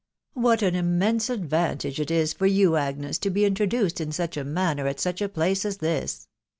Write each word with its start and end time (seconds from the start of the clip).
What 0.33 0.63
an 0.63 0.73
immense 0.73 1.29
advantage 1.29 1.99
it 1.99 2.09
is 2.09 2.33
far 2.33 2.47
you, 2.47 2.75
Agnes, 2.75 3.19
to 3.19 3.29
he 3.29 3.47
intm< 3.47 3.69
dneed 3.69 4.01
in 4.01 4.11
such 4.11 4.35
a 4.35 4.43
manner 4.43 4.87
at 4.87 4.99
such 4.99 5.19
* 5.29 5.33
place 5.35 5.63
as 5.63 5.77
tins 5.77 6.27